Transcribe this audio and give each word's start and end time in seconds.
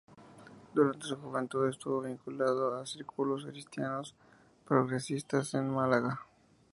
Durante 0.73 1.05
su 1.05 1.15
juventud 1.17 1.69
estuvo 1.69 2.01
vinculado 2.01 2.73
a 2.73 2.87
círculos 2.87 3.45
cristianos 3.45 4.15
progresistas 4.65 5.53
en 5.53 5.69
Málaga. 5.69 6.21